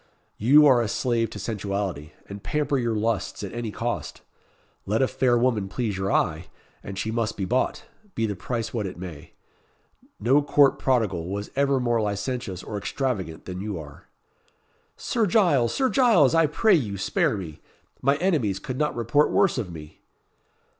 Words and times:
You 0.39 0.65
are 0.65 0.81
a 0.81 0.87
slave 0.87 1.29
to 1.29 1.37
sensuality, 1.37 2.09
and 2.27 2.41
pamper 2.41 2.79
your 2.79 2.95
lusts 2.95 3.43
at 3.43 3.53
any 3.53 3.69
cost. 3.69 4.21
Let 4.87 5.03
a 5.03 5.07
fair 5.07 5.37
woman 5.37 5.67
please 5.69 5.95
your 5.95 6.11
eye, 6.11 6.47
and 6.81 6.97
she 6.97 7.11
must 7.11 7.37
be 7.37 7.45
bought, 7.45 7.85
be 8.15 8.25
the 8.25 8.35
price 8.35 8.73
what 8.73 8.87
it 8.87 8.97
may. 8.97 9.33
No 10.19 10.41
court 10.41 10.79
prodigal 10.79 11.29
was 11.29 11.51
ever 11.55 11.79
more 11.79 12.01
licentious 12.01 12.63
or 12.63 12.79
extravagant 12.79 13.45
than 13.45 13.61
you 13.61 13.77
are." 13.79 14.07
"Sir 14.97 15.27
Giles! 15.27 15.71
Sir 15.71 15.87
Giles! 15.87 16.33
I 16.33 16.47
pray 16.47 16.73
you, 16.73 16.97
spare 16.97 17.37
me. 17.37 17.59
My 18.01 18.15
enemies 18.15 18.57
could 18.57 18.79
not 18.79 18.95
report 18.95 19.29
worse 19.29 19.59
of 19.59 19.71
me." 19.71 20.01